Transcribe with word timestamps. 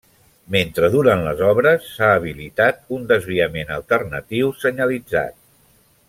Mentre 0.53 0.87
duren 0.95 1.19
les 1.27 1.43
obres, 1.49 1.83
s’ha 1.97 2.07
habilitat 2.15 2.81
un 2.97 3.05
desviament 3.13 3.73
alternatiu 3.79 4.49
senyalitzat. 4.65 5.39